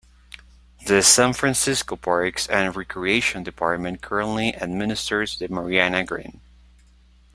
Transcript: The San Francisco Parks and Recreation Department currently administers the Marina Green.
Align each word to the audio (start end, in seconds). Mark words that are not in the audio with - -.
The 0.87 1.03
San 1.03 1.33
Francisco 1.33 1.95
Parks 1.95 2.47
and 2.47 2.75
Recreation 2.75 3.43
Department 3.43 4.01
currently 4.01 4.55
administers 4.55 5.37
the 5.37 5.47
Marina 5.47 6.03
Green. 6.03 6.41